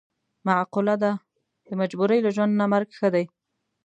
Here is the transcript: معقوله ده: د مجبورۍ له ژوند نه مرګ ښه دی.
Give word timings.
معقوله 0.47 0.95
ده: 1.03 1.11
د 1.67 1.69
مجبورۍ 1.81 2.19
له 2.25 2.29
ژوند 2.35 2.53
نه 2.59 2.65
مرګ 2.73 2.89
ښه 2.97 3.09
دی. 3.15 3.25